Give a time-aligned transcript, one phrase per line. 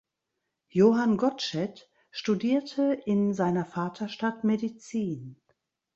[0.69, 5.39] Johann Gottsched studierte in seiner Vaterstadt Medizin.